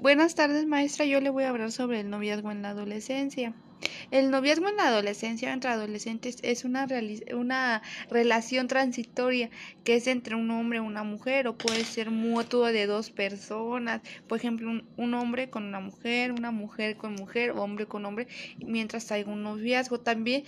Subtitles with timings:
[0.00, 1.04] Buenas tardes, maestra.
[1.04, 3.52] Yo le voy a hablar sobre el noviazgo en la adolescencia.
[4.10, 6.88] El noviazgo en la adolescencia entre adolescentes es una,
[7.34, 9.50] una relación transitoria
[9.84, 14.00] que es entre un hombre y una mujer o puede ser mutuo de dos personas.
[14.26, 18.26] Por ejemplo, un, hombre con una mujer, una mujer con mujer, hombre con hombre,
[18.64, 20.00] mientras hay un noviazgo.
[20.00, 20.44] También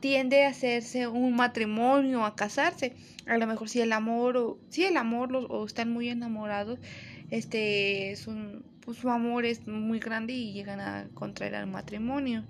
[0.00, 2.94] tiende a hacerse un matrimonio, a casarse.
[3.26, 6.78] A lo mejor si el amor o si el amor los, o están muy enamorados,
[7.30, 12.42] este es un pues, su amor es muy grande y llegan a contraer al matrimonio.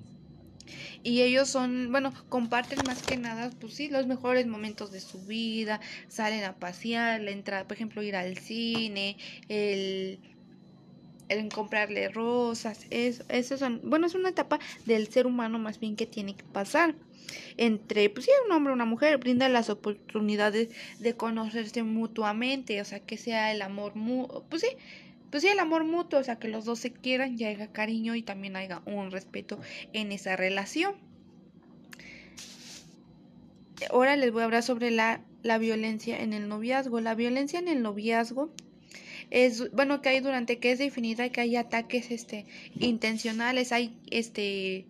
[1.03, 5.21] Y ellos son, bueno, comparten más que nada, pues sí, los mejores momentos de su
[5.25, 9.17] vida, salen a pasear, la entrada, por ejemplo, ir al cine,
[9.49, 10.21] el,
[11.29, 15.97] el comprarle rosas, eso, eso son, bueno, es una etapa del ser humano más bien
[15.97, 16.95] que tiene que pasar
[17.57, 20.69] entre, pues sí, un hombre y una mujer, brinda las oportunidades
[20.99, 24.69] de conocerse mutuamente, o sea, que sea el amor, mu pues sí,
[25.31, 28.15] pues sí, el amor mutuo, o sea, que los dos se quieran, ya haya cariño
[28.15, 29.61] y también haya un respeto
[29.93, 30.95] en esa relación.
[33.91, 37.01] Ahora les voy a hablar sobre la, la violencia en el noviazgo.
[37.01, 38.51] La violencia en el noviazgo
[39.31, 42.47] es, bueno, que hay durante que es definida que hay ataques este,
[42.79, 44.87] intencionales, hay, este,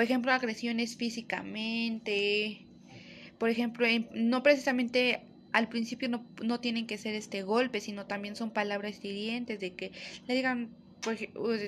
[0.00, 2.64] por ejemplo, agresiones físicamente,
[3.36, 5.20] por ejemplo, no precisamente
[5.52, 9.74] al principio no, no tienen que ser este golpes, sino también son palabras hirientes de
[9.74, 9.92] que
[10.26, 10.70] le digan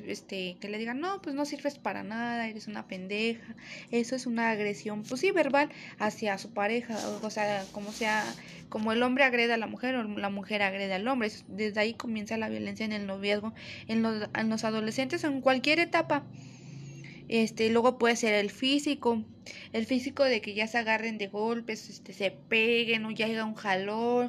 [0.06, 3.54] este, que le digan, no, pues no sirves para nada, eres una pendeja.
[3.90, 8.24] Eso es una agresión, pues sí, verbal hacia su pareja, o sea, como sea,
[8.70, 11.30] como el hombre agrede a la mujer o la mujer agrede al hombre.
[11.48, 13.52] Desde ahí comienza la violencia en el noviazgo,
[13.88, 16.24] en los, en los adolescentes, en cualquier etapa.
[17.32, 19.24] Este, luego puede ser el físico,
[19.72, 23.46] el físico de que ya se agarren de golpes, este, se peguen o ya llega
[23.46, 24.28] un jalón.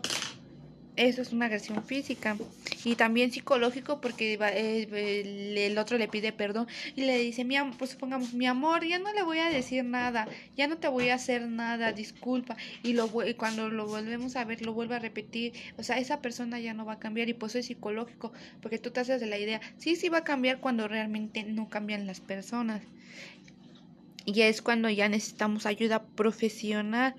[0.96, 2.38] Eso es una agresión física
[2.84, 7.92] y también psicológico porque eh, el otro le pide perdón y le dice, mi pues
[7.92, 11.16] supongamos, mi amor, ya no le voy a decir nada, ya no te voy a
[11.16, 12.58] hacer nada, disculpa.
[12.84, 15.54] Y, lo, cuando lo volvemos a ver, lo vuelve a repetir.
[15.78, 18.32] O sea, esa persona ya no va a cambiar y pues es psicológico
[18.62, 21.70] porque tú te haces de la idea, sí, sí va a cambiar cuando realmente no
[21.70, 22.84] cambian las personas.
[24.26, 27.16] Y es cuando ya necesitamos ayuda profesional.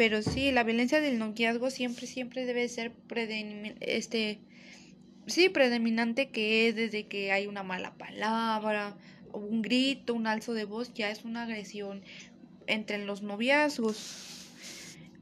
[0.00, 2.94] Pero sí, la violencia del noviazgo siempre, siempre debe ser
[3.80, 4.40] este,
[5.26, 8.96] sí, predominante que es desde que hay una mala palabra,
[9.34, 12.00] un grito, un alzo de voz, ya es una agresión
[12.66, 14.39] entre los noviazgos.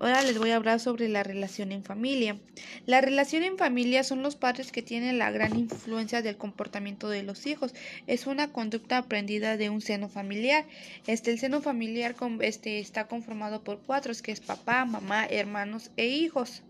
[0.01, 2.39] Ahora les voy a hablar sobre la relación en familia.
[2.87, 7.25] La relación en familia son los padres que tienen la gran influencia del comportamiento de
[7.25, 7.75] los hijos.
[8.07, 10.67] Es una conducta aprendida de un seno familiar.
[11.07, 16.07] Este el seno familiar este, está conformado por cuatro, que es papá, mamá, hermanos e
[16.07, 16.63] hijos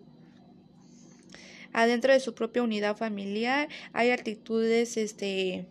[1.74, 5.66] adentro de su propia unidad familiar hay actitudes este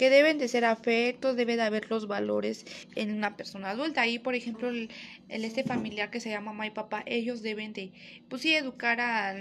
[0.00, 2.64] que deben de ser afectos, debe de haber los valores
[2.96, 4.00] en una persona adulta.
[4.00, 4.88] Ahí, por ejemplo, el,
[5.28, 7.92] este familiar que se llama mamá y papá, ellos deben de,
[8.30, 9.34] pues sí, educar a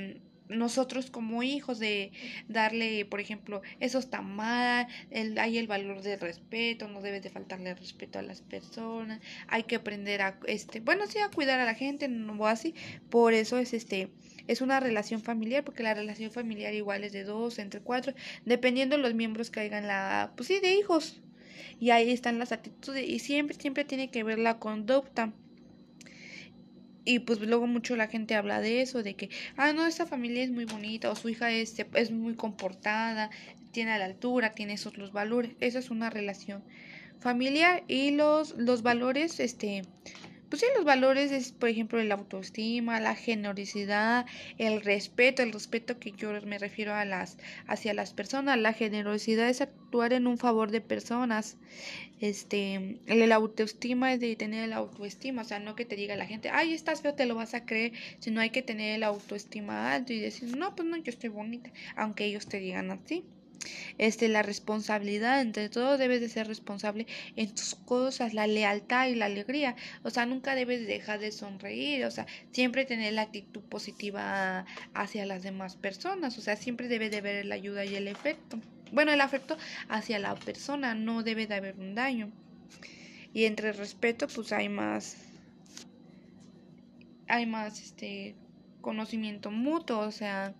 [0.49, 2.11] nosotros como hijos de
[2.47, 7.29] darle, por ejemplo, eso está mal, el, hay el valor del respeto, no debe de
[7.29, 11.65] faltarle respeto a las personas, hay que aprender a, este, bueno, sí, a cuidar a
[11.65, 12.73] la gente, no así,
[13.09, 14.09] por eso es este,
[14.47, 18.13] es una relación familiar, porque la relación familiar igual es de dos, entre cuatro,
[18.45, 21.21] dependiendo de los miembros que hagan la, pues sí, de hijos.
[21.79, 25.31] Y ahí están las actitudes y siempre, siempre tiene que ver la conducta.
[27.05, 30.43] Y pues luego mucho la gente habla de eso, de que, ah, no, esta familia
[30.43, 33.29] es muy bonita, o su hija es, es muy comportada,
[33.71, 35.51] tiene a la altura, tiene esos los valores.
[35.59, 36.63] Esa es una relación
[37.19, 39.83] familiar y los, los valores, este,
[40.49, 44.25] pues sí, los valores es, por ejemplo, la autoestima, la generosidad,
[44.57, 47.37] el respeto, el respeto que yo me refiero a las,
[47.67, 51.57] hacia las personas, la generosidad es actuar en un favor de personas,
[52.19, 56.25] este, el, autoestima es de tener la autoestima, o sea, no que te diga la
[56.25, 59.93] gente, ay, estás feo, te lo vas a creer, sino hay que tener el autoestima
[59.93, 63.23] alto y decir, no, pues no, yo estoy bonita, aunque ellos te digan así
[63.97, 69.15] este la responsabilidad entre todo debes de ser responsable en tus cosas la lealtad y
[69.15, 69.75] la alegría.
[70.03, 75.25] O sea nunca debes dejar de sonreír o sea siempre tener la actitud positiva hacia
[75.25, 78.59] las demás personas o sea siempre debe de haber la ayuda y el efecto
[78.91, 79.57] bueno el afecto
[79.87, 82.31] hacia la persona no debe de haber un daño.
[83.33, 85.17] Y entre respeto pues hay más
[87.27, 88.35] hay más este
[88.81, 90.55] conocimiento mutuo o sea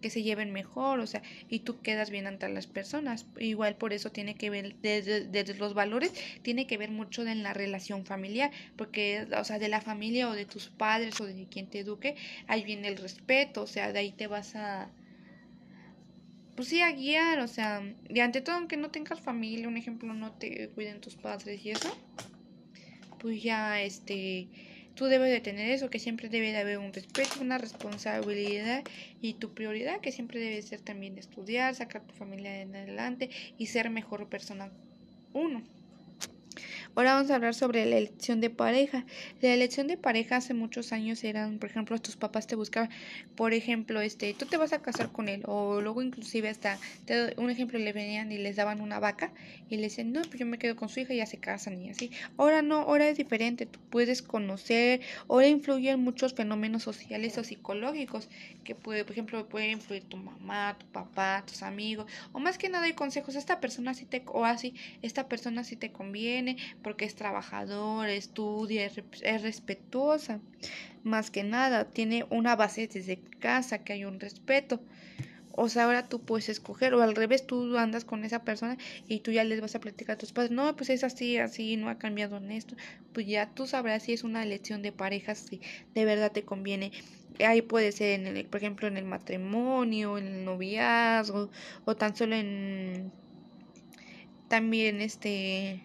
[0.00, 3.26] que se lleven mejor, o sea, y tú quedas bien ante las personas.
[3.38, 6.12] Igual por eso tiene que ver, desde, los valores,
[6.42, 10.32] tiene que ver mucho en la relación familiar, porque, o sea, de la familia o
[10.32, 12.16] de tus padres o de quien te eduque,
[12.46, 14.90] ahí viene el respeto, o sea, de ahí te vas a
[16.54, 20.12] pues sí, a guiar, o sea, y ante todo, aunque no tengas familia, un ejemplo,
[20.12, 21.88] no te cuiden tus padres y eso,
[23.20, 24.48] pues ya, este,
[24.98, 28.84] tú debes de tener eso, que siempre debe de haber un respeto, una responsabilidad
[29.20, 33.68] y tu prioridad, que siempre debe ser también estudiar, sacar tu familia en adelante y
[33.68, 34.76] ser mejor persona
[35.32, 35.70] uno.
[36.98, 39.06] Ahora vamos a hablar sobre la elección de pareja.
[39.40, 42.90] La elección de pareja hace muchos años eran, por ejemplo, tus papás te buscaban,
[43.36, 46.76] por ejemplo, este, tú te vas a casar con él o luego inclusive hasta
[47.36, 49.32] un ejemplo le venían y les daban una vaca
[49.68, 51.80] y le decían, "No, pues yo me quedo con su hija y ya se casan
[51.80, 57.38] y así." Ahora no, ahora es diferente, tú puedes conocer, ahora influyen muchos fenómenos sociales
[57.38, 58.28] o psicológicos
[58.64, 62.68] que puede, por ejemplo, puede influir tu mamá, tu papá, tus amigos o más que
[62.68, 66.56] nada hay consejos, esta persona sí te o así, esta persona sí te conviene
[66.88, 70.40] porque es trabajador, estudia, es respetuosa.
[71.04, 74.80] Más que nada, tiene una base desde casa, que hay un respeto.
[75.52, 79.20] O sea, ahora tú puedes escoger, o al revés, tú andas con esa persona y
[79.20, 81.90] tú ya les vas a platicar a tus padres, no, pues es así, así, no
[81.90, 82.74] ha cambiado en esto.
[83.12, 85.60] Pues ya tú sabrás si es una elección de pareja, si
[85.94, 86.92] de verdad te conviene.
[87.46, 91.50] Ahí puede ser, en el, por ejemplo, en el matrimonio, en el noviazgo,
[91.84, 93.12] o tan solo en.
[94.48, 95.82] También, este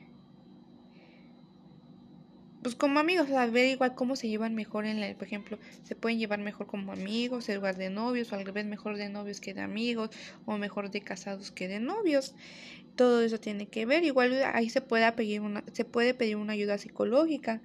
[2.64, 6.18] pues como amigos, ver igual cómo se llevan mejor en el, por ejemplo, se pueden
[6.18, 9.54] llevar mejor como amigos, en lugar de novios, o al revés mejor de novios que
[9.54, 10.10] de amigos,
[10.46, 12.34] o mejor de casados que de novios.
[12.96, 14.04] Todo eso tiene que ver.
[14.04, 17.62] Igual ahí se puede pedir una, se puede pedir una ayuda psicológica,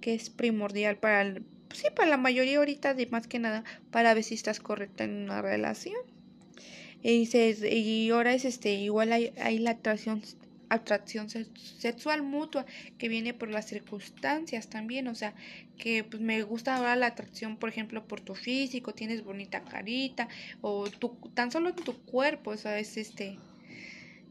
[0.00, 1.34] que es primordial para
[1.72, 5.04] pues sí, para la mayoría ahorita de más que nada, para ver si estás correcta
[5.04, 5.96] en una relación.
[7.02, 10.22] Y, se, y ahora es este, igual hay, hay la atracción
[10.74, 12.66] atracción sexual mutua
[12.98, 15.34] que viene por las circunstancias también, o sea,
[15.76, 20.28] que pues me gusta ahora la atracción, por ejemplo, por tu físico, tienes bonita carita
[20.60, 23.42] o tu, tan solo tu cuerpo, o sea, es este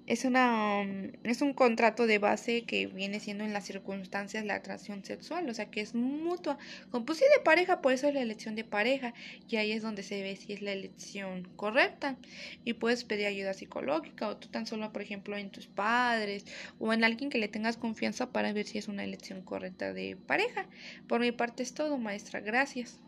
[0.08, 4.56] es una um, es un contrato de base que viene siendo en las circunstancias la
[4.56, 6.58] atracción sexual, o sea que es mutua.
[6.90, 9.14] Como sí de pareja, por eso es la elección de pareja
[9.48, 12.18] y ahí es donde se ve si es la elección correcta
[12.66, 16.46] y puedes pedir ayuda psicológica o tú tan solo, por ejemplo, en tus padres
[16.80, 20.18] o en alguien que le tengas confianza para ver si es una elección correcta de
[20.28, 20.68] pareja.
[21.08, 22.40] Por mi parte es todo, maestra.
[22.40, 23.00] Gracias.